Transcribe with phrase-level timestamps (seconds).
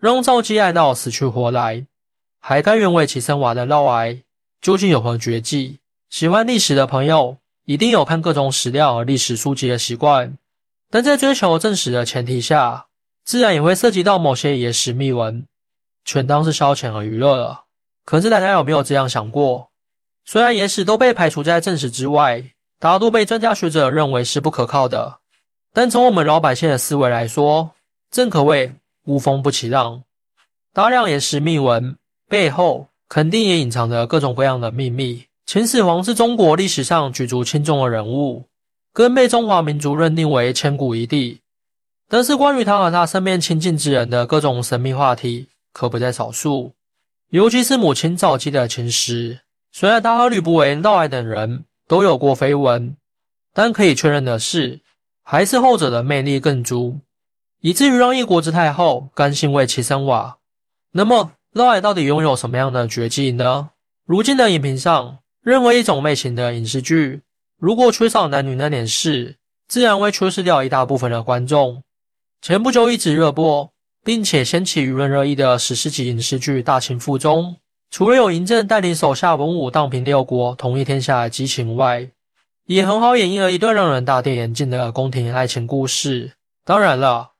[0.00, 1.86] 让赵姬爱到死去活来，
[2.40, 4.22] 还甘愿为其生娃的嫪毐，
[4.62, 5.78] 究竟有何绝技？
[6.08, 10.38] 喜欢历史的朋友一定有看各种史料和历史书籍的习惯，
[10.90, 12.86] 但在追求正史的前提下，
[13.24, 15.46] 自然也会涉及到某些野史秘闻，
[16.06, 17.64] 全当是消遣和娱乐了。
[18.06, 19.68] 可是大家有没有这样想过？
[20.24, 22.42] 虽然野史都被排除在正史之外，
[22.78, 25.18] 大多被专家学者认为是不可靠的，
[25.74, 27.72] 但从我们老百姓的思维来说，
[28.10, 28.72] 正可谓
[29.10, 30.04] 无风不起浪。
[30.72, 31.96] 大量野史秘闻
[32.28, 35.24] 背后，肯定也隐藏着各种各样的秘密。
[35.44, 38.44] 秦始皇是中国历史上举足轻重的人物，
[38.92, 41.40] 更被中华民族认定为千古一帝。
[42.08, 46.74] 但是关于他和他身边亲近之人的各种神秘话题，可不在少数。
[47.30, 49.40] 尤其是母亲赵姬的情史，
[49.72, 52.96] 虽然他和吕不韦、嫪毐等人都有过绯闻，
[53.52, 54.80] 但可以确认的是，
[55.24, 57.00] 还是后者的魅力更足，
[57.60, 60.38] 以至于让一国之太后甘心为其生娃。
[60.92, 63.70] 那么，嫪毐到底拥有什么样的绝技呢？
[64.04, 67.22] 如今的影评上，任何一种类型的影视剧，
[67.58, 69.36] 如果缺少男女那点事，
[69.68, 71.82] 自然会缺失掉一大部分的观众。
[72.42, 73.70] 前不久一直热播。
[74.02, 77.56] 并且掀起舆论热议的史诗级影视剧《大秦赋》中，
[77.90, 82.08] 除了有嬴政带领手下文武荡平六国、统一天下的激情外，
[82.64, 86.32] 也很好演绎了一段让人大跌眼镜的宫廷爱情故事。
[86.64, 87.32] 当然了，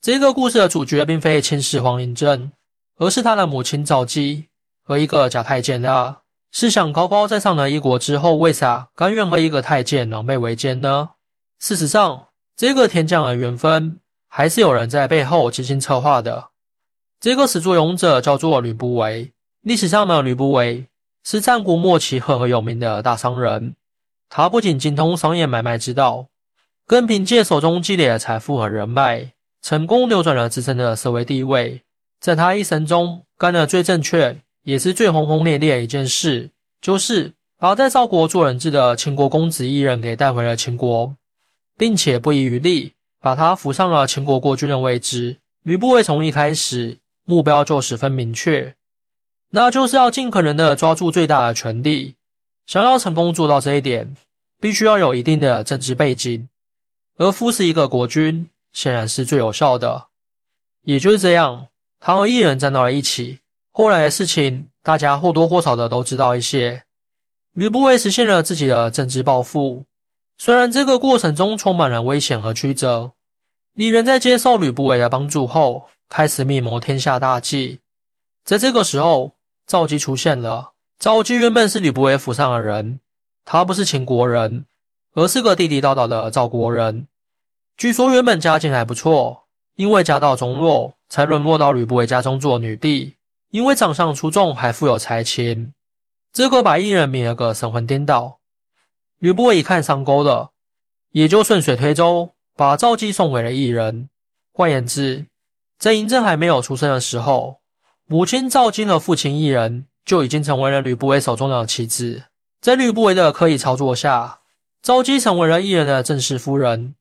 [0.00, 2.52] 这个故事的主角并非秦始皇嬴政，
[2.96, 4.46] 而是他的母亲赵姬
[4.82, 6.20] 和一个假太监啊。
[6.52, 11.10] 试想，高高在上的一国之后，为啥甘愿和一个太监狼狈为奸呢？
[11.58, 14.00] 事实上，这个天降的缘分。
[14.30, 16.50] 还是有人在背后精心策划的。
[17.18, 19.32] 这个始作俑者叫做吕不韦。
[19.62, 20.86] 历史上的吕不韦
[21.24, 23.74] 是战国末期赫赫有名的大商人。
[24.28, 26.28] 他不仅精通商业买卖之道，
[26.86, 31.82] 更凭借手中积累的财富和人脉，成功扭转了自身的社会地位。
[32.20, 41.14] 在他一生中干的最正确，也是最轰轰烈烈的一件事，就是把在赵国做人质的秦国公子异人给带回了秦国，
[41.76, 42.92] 并且不遗余力。
[43.20, 45.38] 把他扶上了秦国国君的位置。
[45.64, 48.76] 吕不韦从一开始目标就十分明确，
[49.50, 52.14] 那就是要尽可能的抓住最大的权力。
[52.64, 54.14] 想要成功做到这一点，
[54.60, 56.48] 必须要有一定的政治背景，
[57.16, 60.06] 而扶持一个国君显然是最有效的。
[60.82, 61.66] 也就是这样，
[61.98, 63.40] 他和艺人站到了一起。
[63.72, 66.84] 后来的事情，大家或多或少的都知道一些。
[67.54, 69.84] 吕不韦实现了自己的政治抱负。
[70.36, 73.14] 虽然这个过程中充满了危险和曲折，
[73.72, 77.80] 李人在接受吕不韦的帮助后，开始密谋天下大计。
[78.44, 79.32] 在这个时候，
[79.66, 80.74] 赵姬出现了。
[81.00, 83.00] 赵姬原本是吕不韦府上的人，
[83.44, 84.66] 他不是秦国人，
[85.14, 87.08] 而是个地地道道的赵国人。
[87.78, 89.44] 据说原本家境还不错，
[89.76, 93.14] 因为家道中落，才沦落到吕不韦家中做女婢。
[93.50, 95.72] 因为长相出众，还富有才情，
[96.32, 98.40] 这个把异人迷了个神魂颠倒。
[99.20, 100.50] 吕不韦一看上钩了，
[101.12, 104.10] 也就顺水推舟，把赵姬送给了异人。
[104.52, 105.26] 换言之，
[105.78, 107.60] 在嬴政还没有出生的时候，
[108.06, 112.24] 母亲赵姬和父亲异人就已经成为了吕不韦手中的棋子。
[112.60, 114.40] 在吕不韦的刻意操作下，
[114.82, 116.96] 赵姬成为了异人的正式夫人，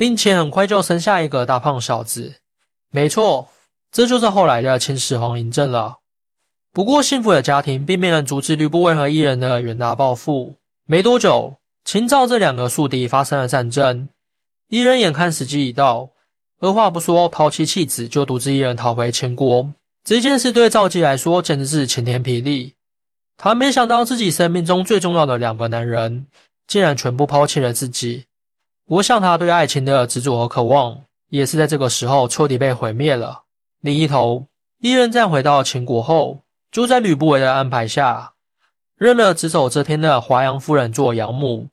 [0.00, 2.36] 并且很快就生下一个大胖小子。
[2.90, 3.50] 没错，
[3.92, 5.98] 这就是后来的秦始皇嬴政了。
[6.72, 10.54] 不过，幸福的家庭并没能阻止吕不韦和异人的远大抱负。
[10.86, 14.08] 没多久，秦赵这两个宿敌发生了战争。
[14.70, 16.08] 一人眼看时机已到，
[16.60, 19.70] 二话不说抛弃妻子，就独自一人逃回秦国。
[20.02, 22.72] 这件事对赵姬来说简直是晴天霹雳。
[23.36, 26.26] 他没想到自己生命中最重要的两个男人，
[26.66, 28.24] 竟然全部抛弃了自己。
[28.90, 33.42] 我想他对爱情的执着和渴望，也是在这个时候彻底被毁灭了。
[33.82, 34.48] 另一头，
[34.80, 36.42] 一人在回到秦国后，
[36.72, 38.32] 就在吕不韦的安排下。
[38.96, 41.68] 认了只走这天的华阳夫人做养母，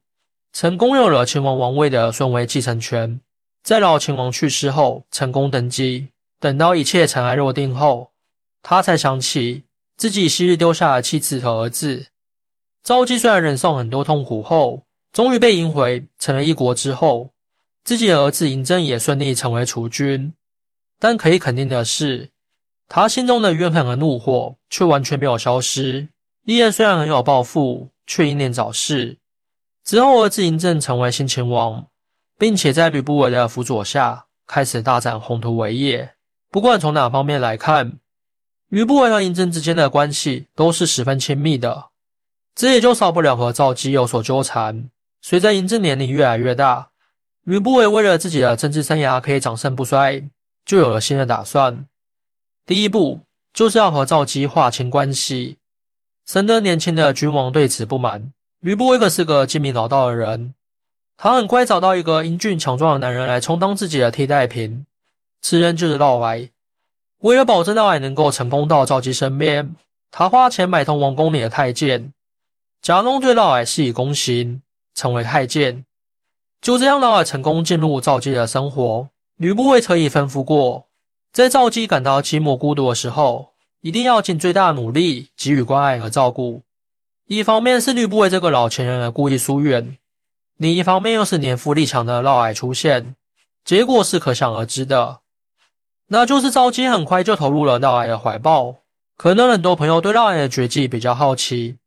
[0.54, 3.20] 成功有了秦王王位的顺位继承权。
[3.64, 6.10] 在老秦王去世后，成功登基。
[6.40, 8.12] 等到一切尘埃落定后，
[8.62, 9.64] 他才想起
[9.98, 12.06] 自己昔日丢下的妻子和儿子。
[12.84, 17.32] 赵姬虽然忍受很多痛苦后，终于被迎回，成了一国之后，
[17.84, 20.34] 自己的儿子嬴政也顺利成为储君。
[21.00, 22.32] 但可以肯定的是，
[22.88, 26.10] 他心中的怨恨和怒火却完全没有消失。
[26.46, 29.18] 伊人虽然很有抱负，却英年早逝。
[29.84, 31.88] 之后，儿子嬴政成为新秦王，
[32.38, 36.14] 并且在吕不韦的辅佐下，开始大展宏图伟业。
[36.50, 38.00] 不管从哪方面来看，
[38.70, 41.90] 吕不韦和嬴政之间的关系都是十分亲密的。
[42.56, 44.90] 这也就少不了和赵姬有所纠缠。
[45.30, 46.92] 随着嬴政年龄越来越大，
[47.44, 50.24] 吕不韦为了自己的政治生涯可以长盛不衰，
[50.66, 51.86] 就有了新的打算。
[52.66, 53.20] 第一步
[53.54, 55.58] 就是要和赵姬划清关系。
[56.26, 58.32] 深得年轻的君王对此不满。
[58.62, 60.54] 吕不韦可是个精明老道的人，
[61.18, 64.86] 他很快找到一个英俊强壮的男人来充当自己的替代品，
[65.42, 66.52] 此人就是嫪毐。
[67.18, 69.76] 为了保证嫪毐能够成功到赵姬身边，
[70.10, 72.14] 他花钱买通王宫里的太监，
[72.82, 74.62] 假装对嫪毐施以宫刑，
[74.98, 75.86] 成为太监。
[76.60, 79.08] 就这样，嫪毐成功进入赵姬的生活。
[79.38, 80.88] 吕不韦特意吩咐过，
[81.32, 86.64] 在赵姬感到寂寞孤独的时候，一定要尽最大努力给予关爱和照顾。
[87.28, 89.98] 一方面是吕不韦这个老前人的故意疏远，
[90.58, 93.16] 另一方面又是年富力强的嫪毐出现，
[93.64, 95.20] 结果是可想而知的。
[96.08, 98.78] 那就是赵姬很快就投入了嫪毐的怀抱。
[99.16, 101.78] 可能很多朋友对嫪毐的绝技比较好奇，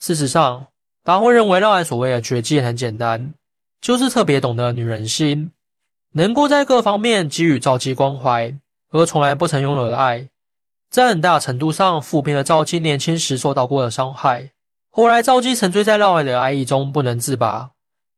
[0.00, 0.68] 事实上，
[1.08, 3.32] 大家会认为嫪毐所谓的绝技很简单。
[3.80, 5.52] 就是特别懂得女人心，
[6.12, 8.54] 能够在各方面给予赵姬关怀，
[8.90, 10.28] 而从来不曾拥有的爱，
[10.90, 14.50] 在很大程度上抚平了赵姬年轻时受到过的伤害。
[14.90, 17.70] 后来赵姬沉醉在嫪毐的爱意中不能自拔，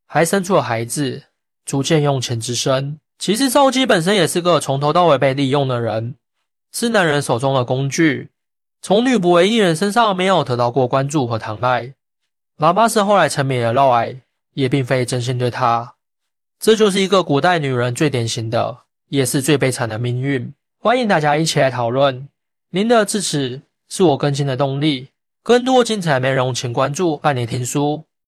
[0.09, 1.23] 还生出了孩子，
[1.65, 2.99] 逐渐用钱之身。
[3.21, 6.17] 其实赵姬本身也是个从头到尾被利用的人，
[6.73, 8.31] 是男人手中的工具，
[8.83, 11.95] 从吕不韦一人身上没有得到过关注和疼爱，
[12.61, 14.21] 哪怕是后来沉迷了嫪毐。
[14.55, 15.95] 也并非真心对他，
[16.59, 18.79] 这就是一个古代女人最典型的，
[19.09, 20.53] 也是最悲惨的命运。
[20.81, 22.29] 欢迎大家一起来讨论，
[22.71, 25.11] 您的支持是我更新的动力。
[25.45, 28.05] 更多精彩内容，请关注伴你听书。